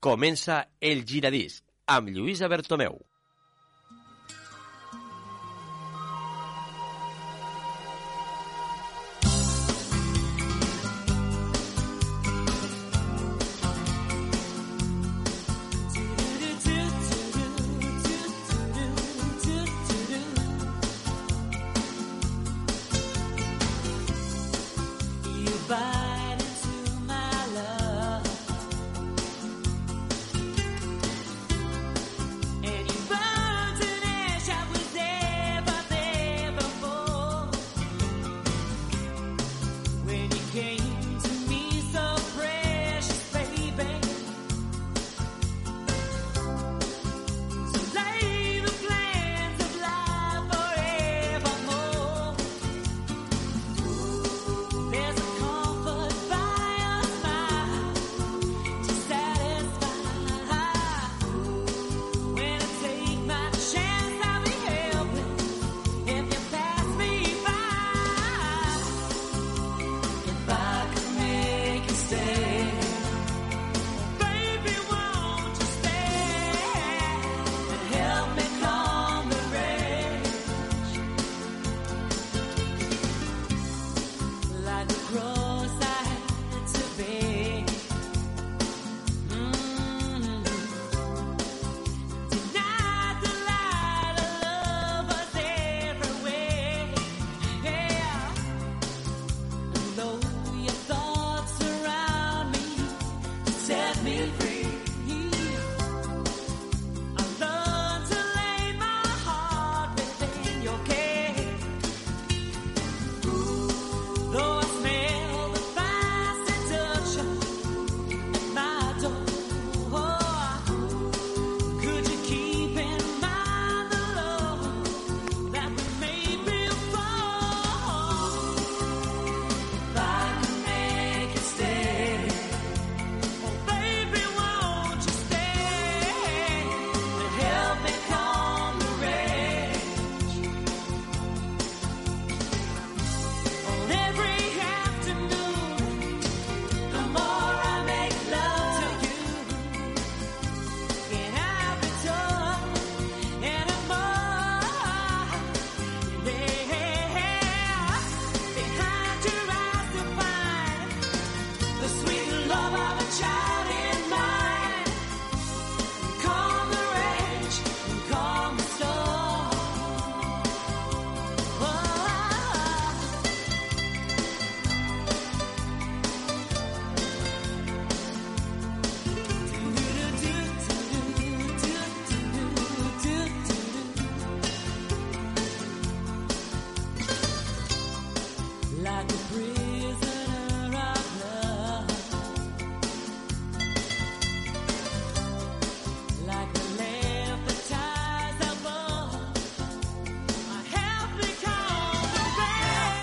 [0.00, 0.54] Comença
[0.90, 1.60] el giradisc
[1.94, 2.94] amb Lluïsa Bertomeu.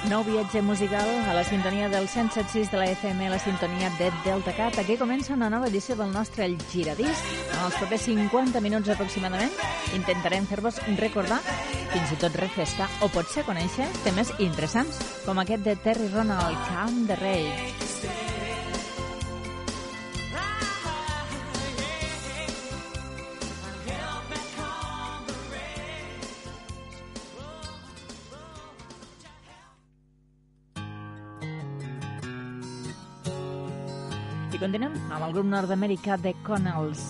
[0.08, 4.54] Nou viatge musical a la sintonia del 176 de la FM, la sintonia de Delta
[4.56, 4.78] Cat.
[4.80, 7.24] Aquí comença una nova edició del nostre El Giradís.
[7.52, 9.52] En els propers 50 minuts aproximadament
[9.98, 11.42] intentarem fer-vos recordar,
[11.92, 17.04] fins i tot refrescar o potser conèixer temes interessants, com aquest de Terry Ronald, Calm
[17.12, 17.87] the Rage.
[34.68, 37.04] Continuem amb el grup nord-americà de Connells.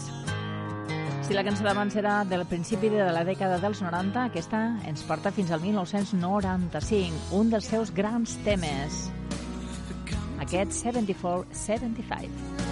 [1.25, 5.34] Si la cançó d'abans era del principi de la dècada dels 90, aquesta ens porta
[5.34, 9.07] fins al 1995, un dels seus grans temes.
[10.46, 12.66] Aquest 74-75.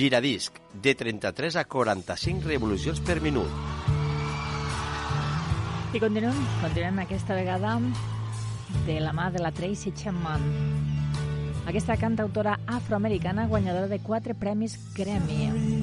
[0.00, 3.50] Giradisc, de 33 a 45 revolucions per minut.
[5.92, 7.74] I continuem, continuem aquesta vegada
[8.86, 10.46] de la mà de la Tracy Chapman.
[11.68, 15.79] Aquesta cantautora afroamericana guanyadora de quatre premis Grammy.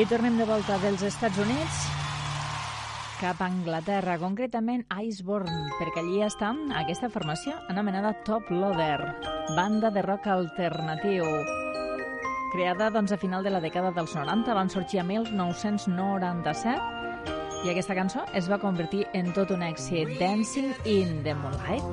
[0.00, 1.80] I tornem de volta dels Estats Units
[3.20, 8.96] cap a Anglaterra, concretament a Iceborne, perquè allí està aquesta formació anomenada Top Loader,
[9.58, 11.26] banda de rock alternatiu.
[12.54, 16.80] Creada doncs, a final de la dècada dels 90, van sorgir a 1997
[17.66, 21.84] i aquesta cançó es va convertir en tot un èxit, Dancing in the Moonlight.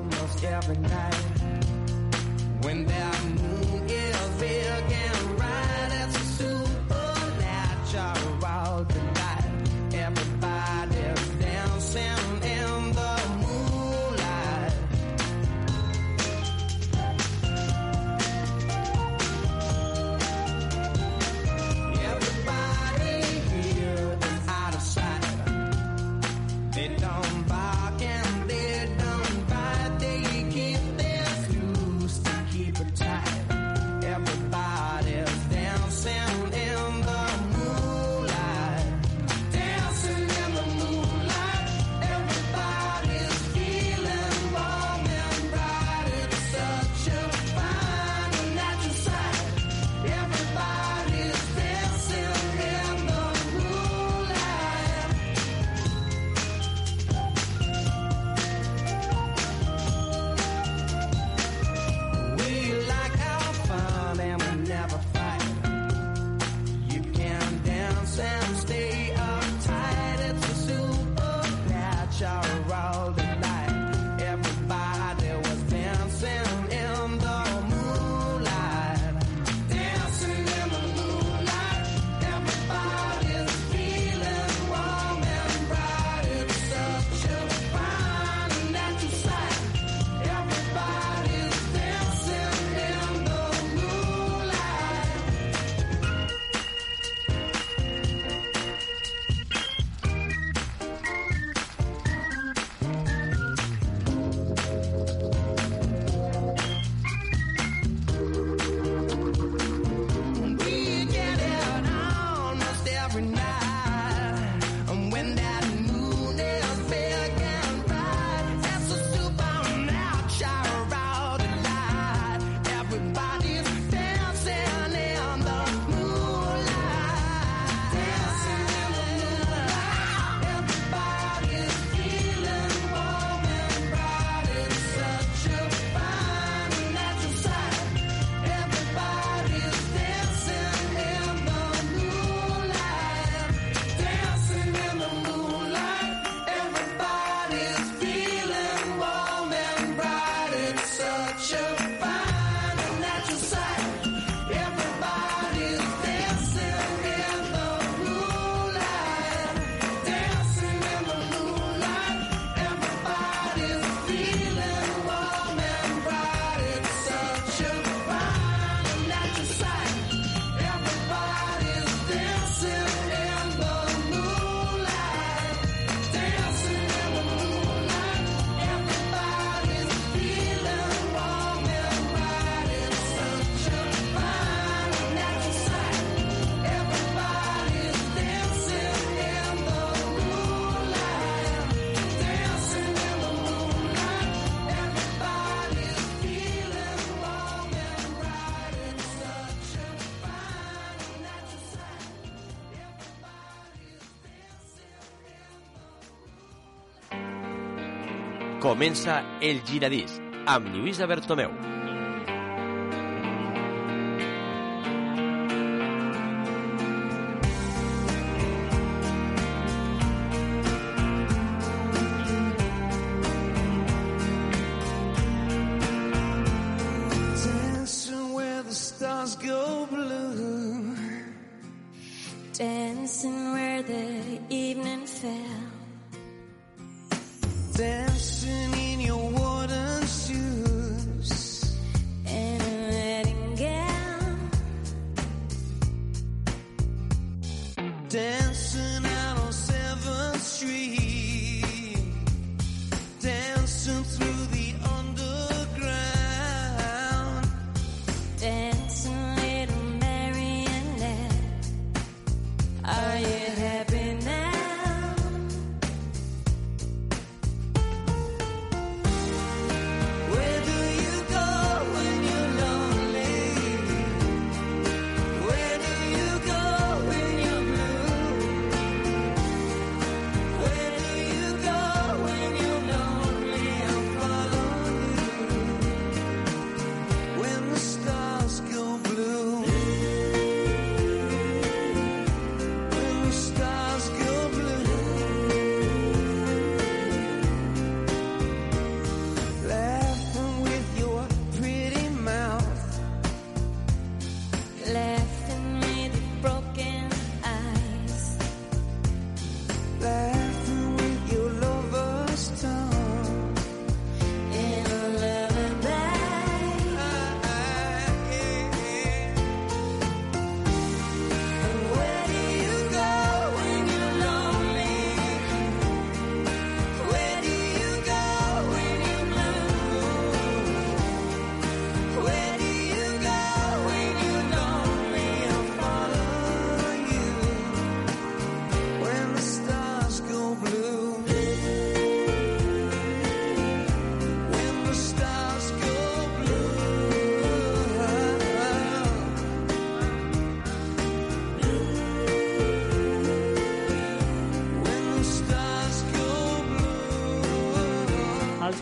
[208.58, 210.16] Comença El Giradís
[210.50, 211.77] amb Lluïsa Bertomeu.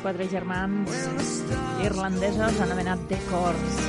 [0.06, 0.92] quatre germans
[1.82, 3.80] irlandesos anomenat The Corrs.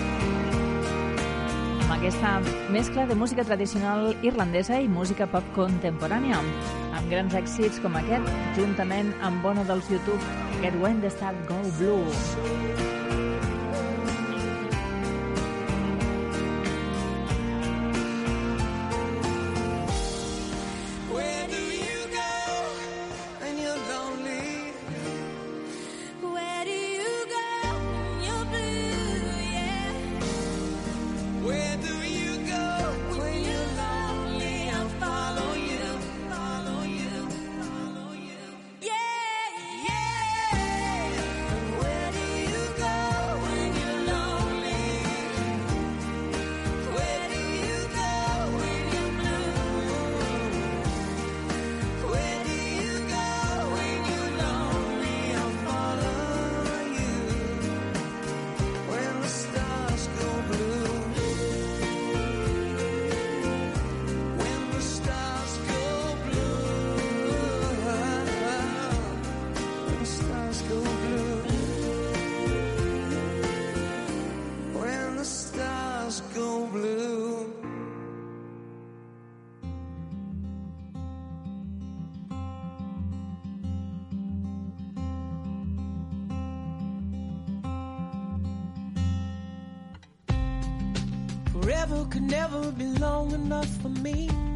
[1.84, 2.32] Amb aquesta
[2.74, 6.42] mescla de música tradicional irlandesa i música pop contemporània,
[6.90, 11.62] amb grans èxits com aquest, juntament amb Bono dels YouTube, Get When the Start Go
[11.78, 12.97] Blue.
[92.50, 94.47] never be long enough for me.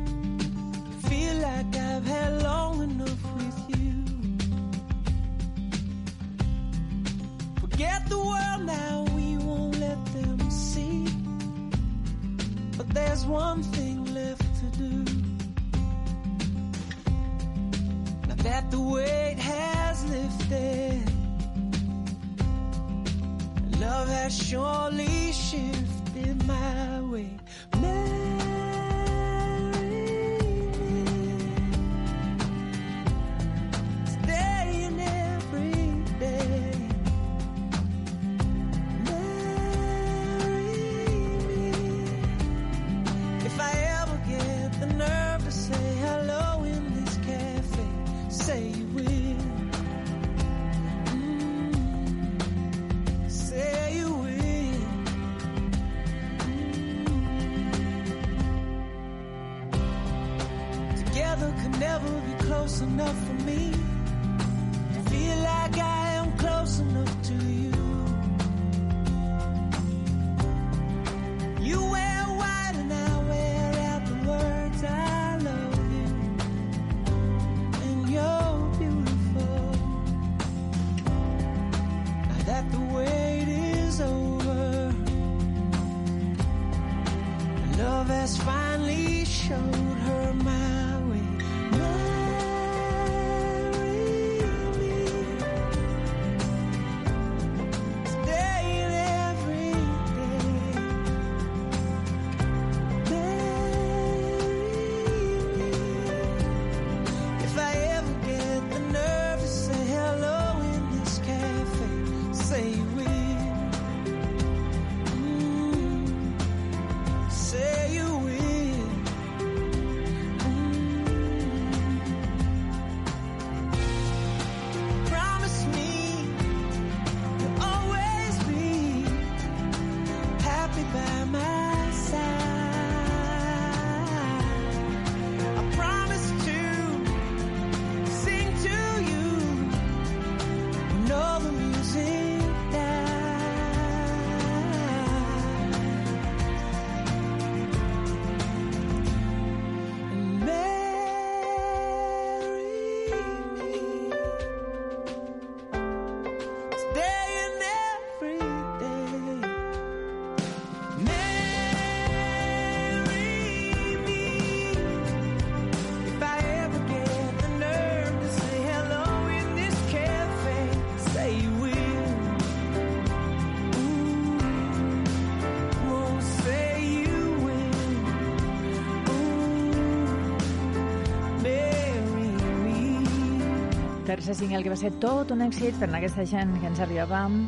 [184.22, 187.40] tercer single que va ser tot un èxit per a aquesta gent que ens arribàvem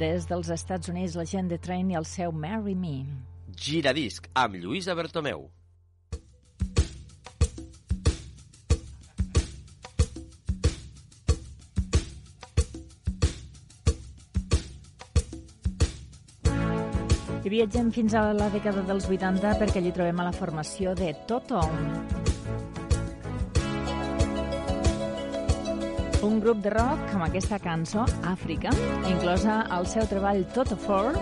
[0.00, 3.02] des dels Estats Units, la gent de Train i el seu Marry Me.
[3.52, 5.50] Giradisc amb Lluïsa Bertomeu.
[17.44, 21.12] I viatgem fins a la dècada dels 80 perquè allí trobem a la formació de
[21.28, 21.60] Toto.
[26.28, 28.70] un grup de rock amb aquesta cançó, Àfrica,
[29.08, 31.16] inclosa al seu treball Toto Four,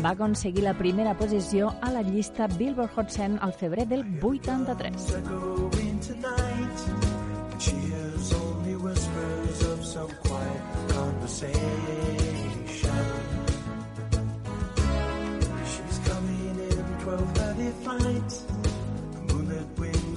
[0.00, 5.12] va aconseguir la primera posició a la llista Billboard Hot 100 al febrer del 83.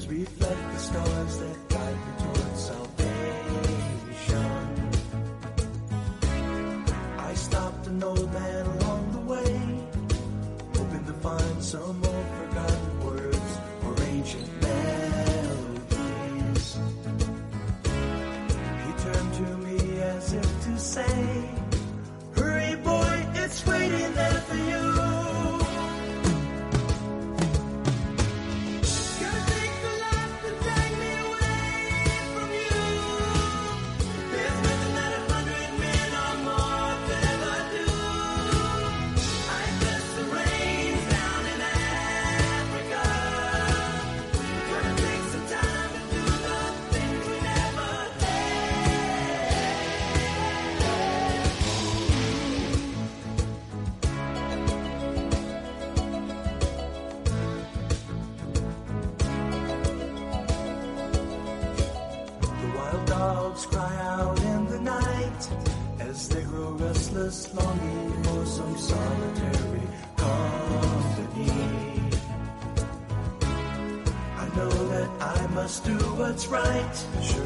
[0.09, 1.68] Reflect the stars that
[11.69, 12.18] Some more.
[76.91, 77.38] Show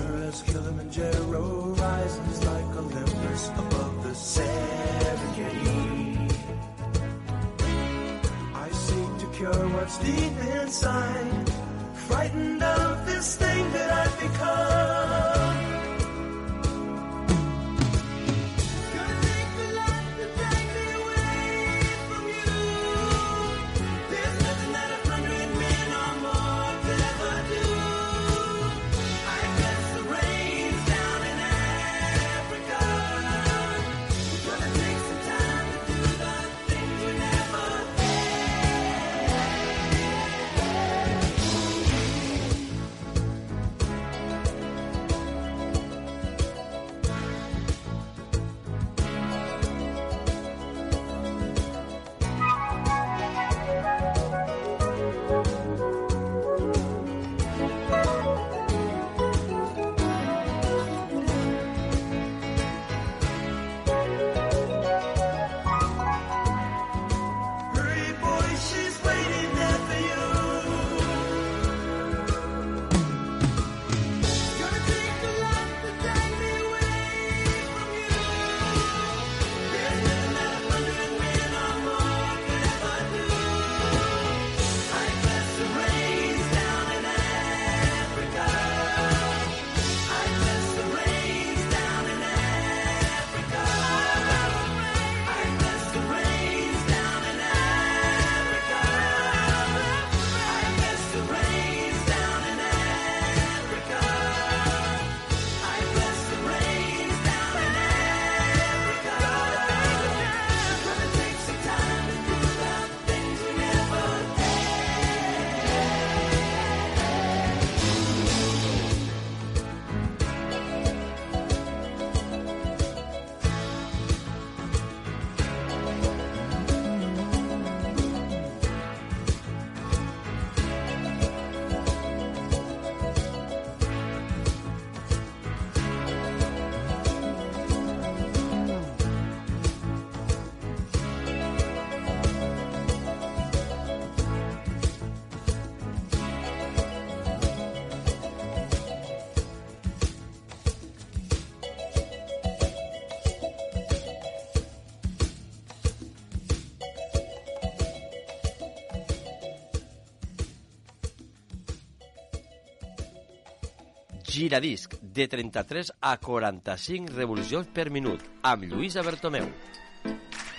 [164.34, 169.46] Giradisc, de 33 a 45 revolucions per minut, amb Lluïsa Bertomeu.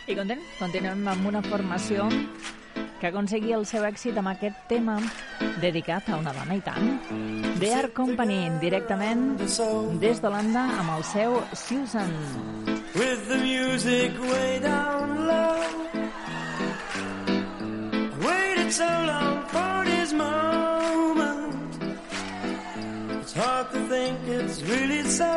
[0.07, 2.07] I content, continuem amb una formació
[3.01, 5.01] que aconseguia el seu èxit amb aquest tema
[5.59, 6.95] dedicat a una dona i tant.
[7.59, 12.15] The Art Company, directament des d'Holanda amb el seu Susan.
[12.95, 15.61] with the music way down low.
[18.13, 19.64] I waited so long for
[24.05, 25.33] think it's really so.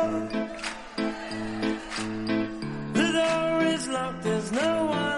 [2.98, 5.17] The door is locked, there's no one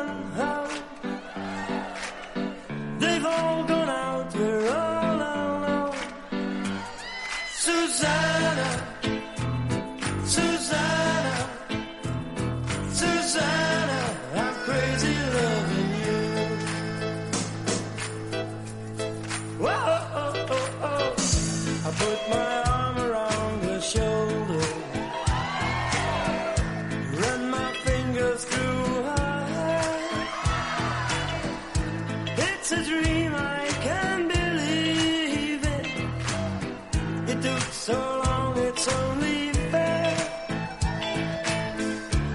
[37.81, 37.95] so
[38.27, 40.15] long, it's only fair.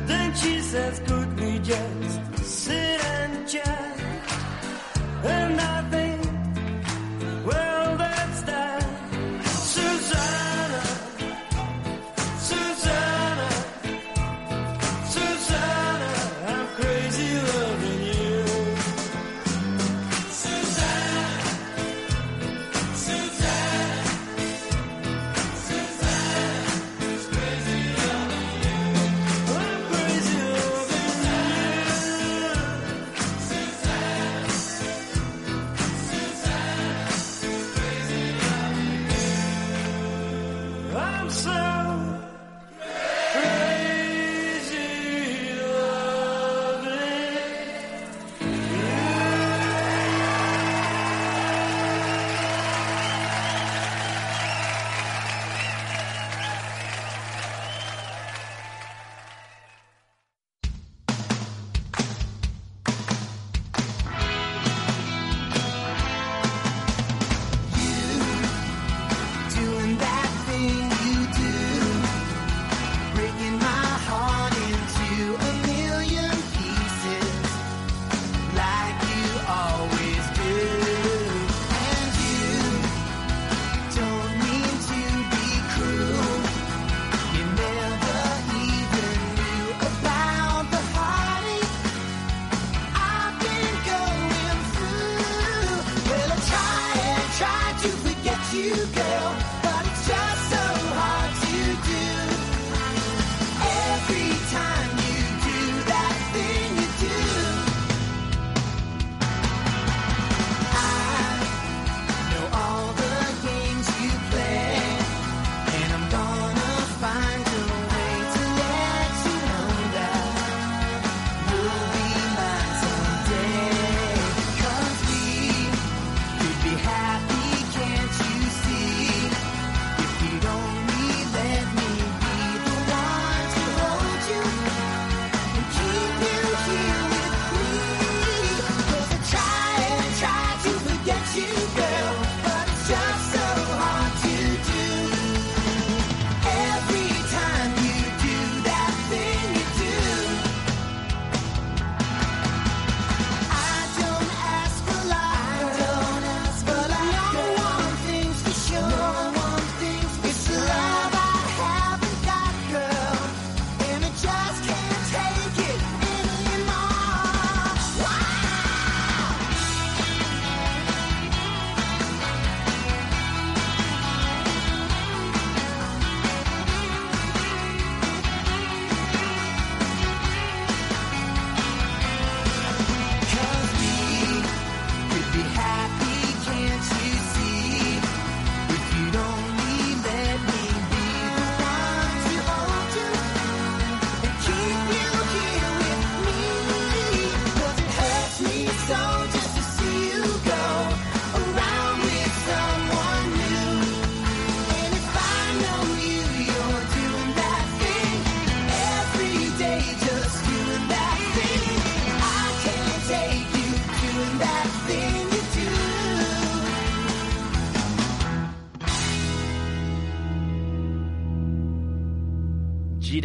[0.08, 2.05] Then she says, could we just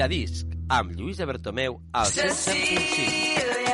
[0.00, 3.69] Giradisc, amb Lluís Bertomeu al 107.5.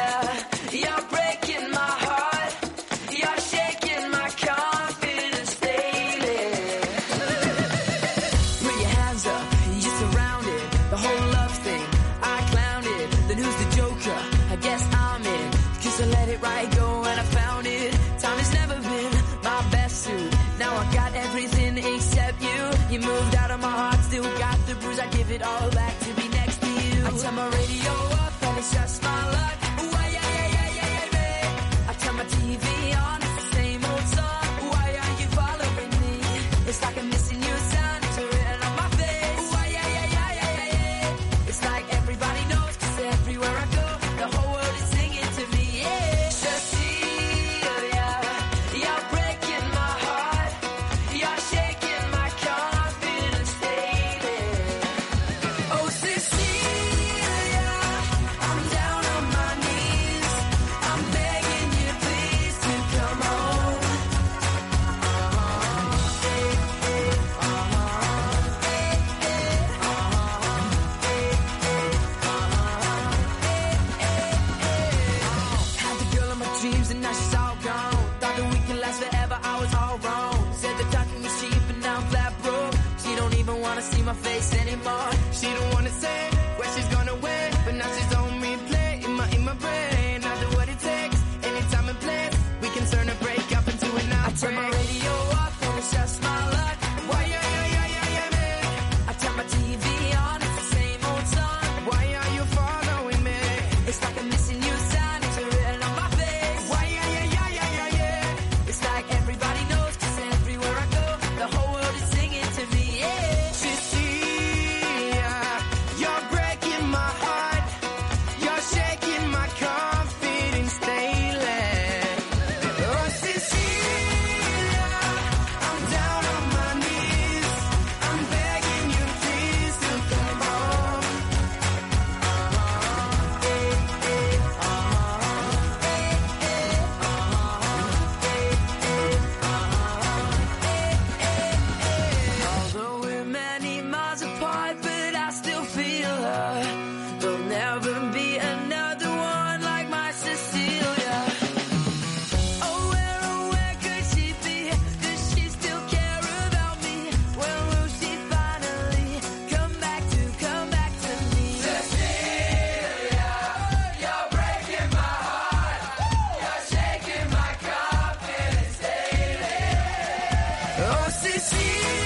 [170.88, 172.05] Oh, Sicília.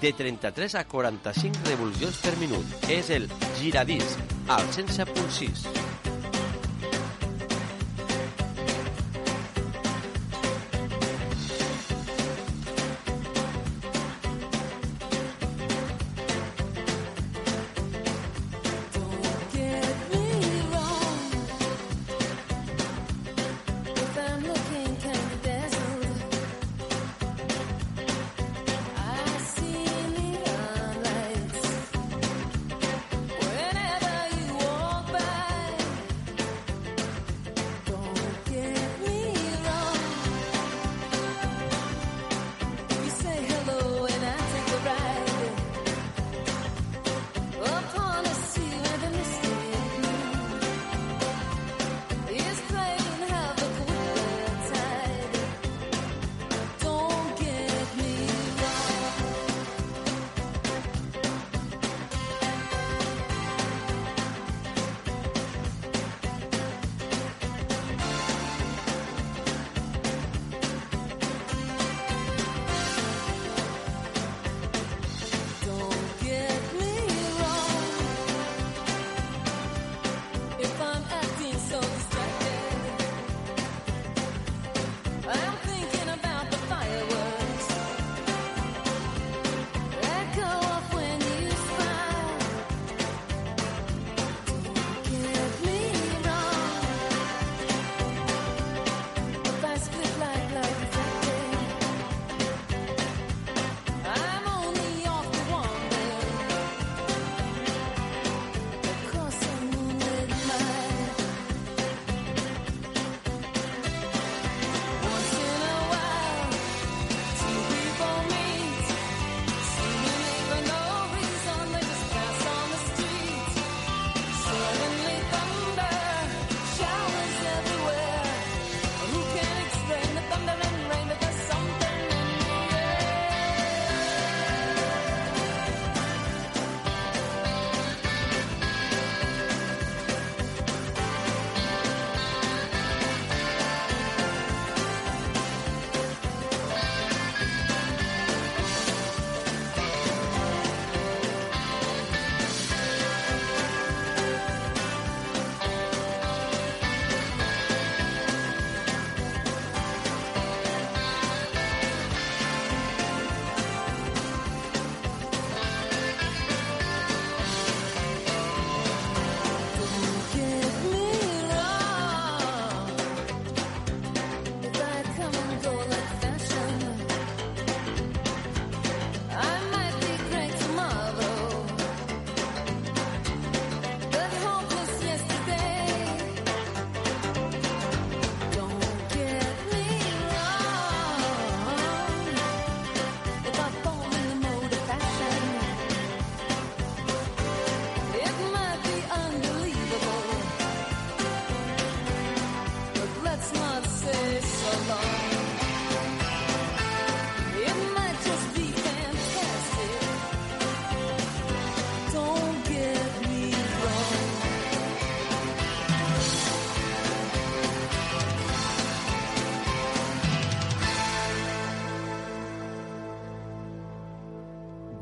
[0.00, 2.88] de 33 a 45 revolucions per minut.
[2.88, 3.28] És el
[3.60, 4.16] giradís
[4.48, 5.87] al 100.6.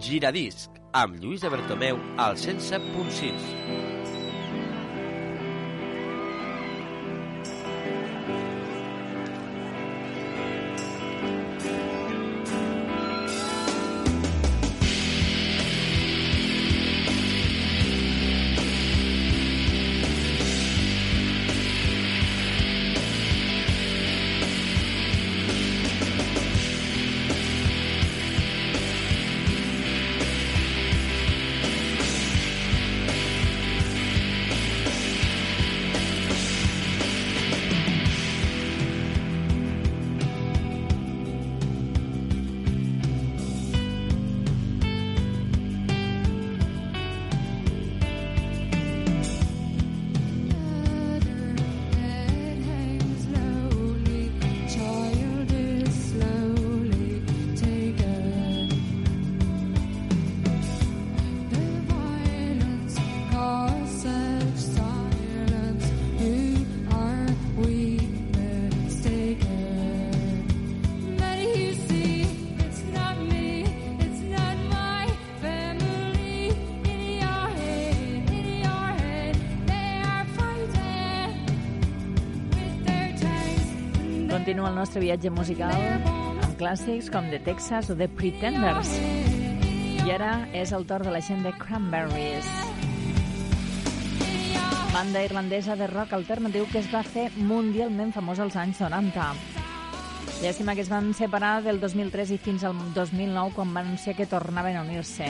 [0.06, 3.55] Giradisc amb Lluís de Bertomeu al 107.6.
[84.56, 88.88] Continua el nostre viatge musical amb clàssics com The Texas o The Pretenders.
[90.00, 92.48] I ara és el torn de la gent de Cranberries.
[94.94, 99.26] Banda irlandesa de rock alternatiu que es va fer mundialment famosa als anys 90.
[100.40, 104.24] Llàstima que es van separar del 2003 i fins al 2009 quan van anunciar que
[104.24, 105.28] tornaven a unir-se.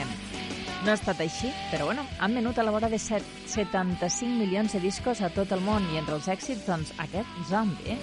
[0.85, 4.71] No ha estat així, però bueno, han venut a la vora de set- 75 milions
[4.71, 7.99] de discos a tot el món i entre els èxits, doncs, aquest Zombie.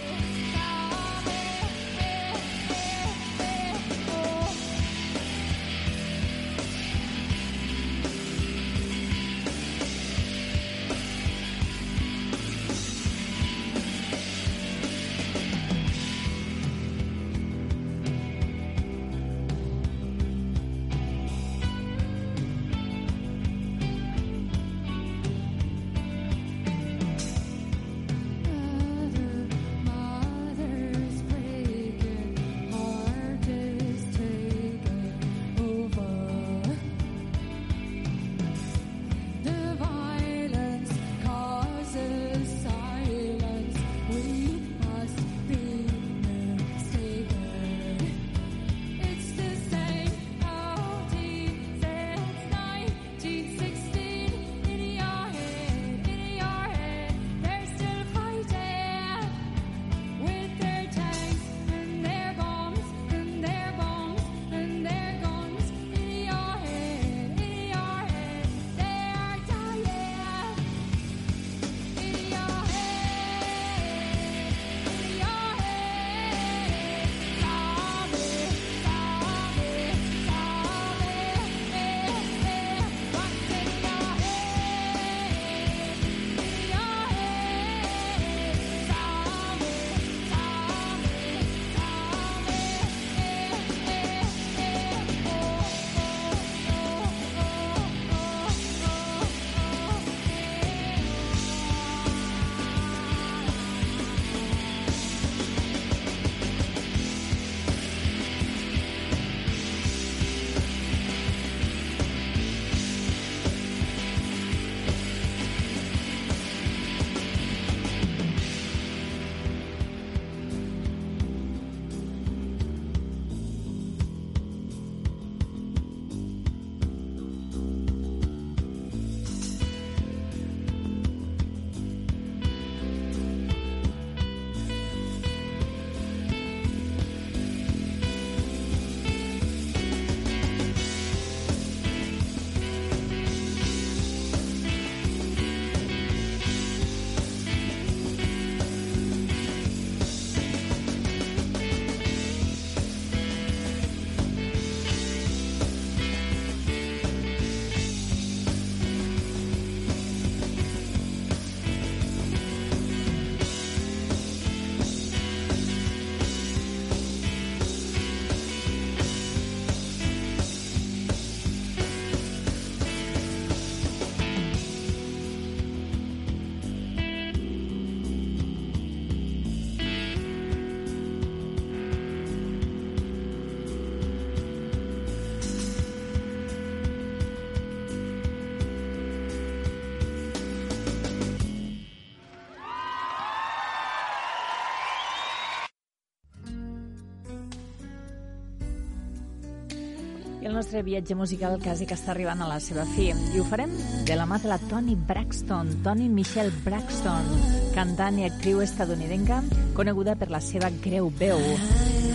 [200.54, 203.08] El nostre viatge musical quasi que està arribant a la seva fi.
[203.10, 203.72] I ho farem
[204.06, 207.26] de la mà de la Toni Braxton, Toni Michelle Braxton,
[207.74, 209.40] cantant i actriu estadounidenca,
[209.74, 211.42] coneguda per la seva greu veu.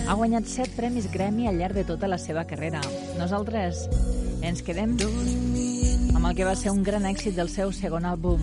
[0.08, 2.80] Ha guanyat set premis Grammy al llarg de tota la seva carrera.
[3.20, 3.90] Nosaltres
[4.40, 4.96] ens quedem
[6.16, 8.40] amb el que va ser un gran èxit del seu segon àlbum,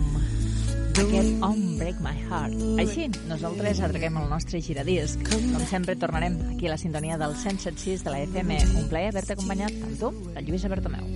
[1.03, 2.61] aquest On Break My Heart.
[2.81, 5.21] Així, nosaltres allarguem el nostre giradisc.
[5.29, 8.59] Com sempre, tornarem aquí a la sintonia del 176 de la FM.
[8.81, 11.06] Un plaer haver-te acompanyat, tant tu, el Lluís Bertomeu.